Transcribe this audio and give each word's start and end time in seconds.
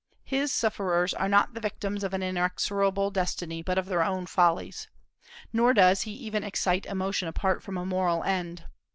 His 0.23 0.51
sufferers 0.51 1.13
are 1.13 1.29
not 1.29 1.53
the 1.53 1.59
victims 1.59 2.03
of 2.03 2.11
an 2.15 2.23
inexorable 2.23 3.11
destiny, 3.11 3.61
but 3.61 3.77
of 3.77 3.85
their 3.85 4.01
own 4.01 4.25
follies. 4.25 4.87
Nor 5.53 5.75
does 5.75 6.01
he 6.09 6.11
even 6.13 6.43
excite 6.43 6.87
emotion 6.87 7.27
apart 7.27 7.61
from 7.61 7.77
a 7.77 7.85
moral 7.85 8.23
end. 8.23 8.65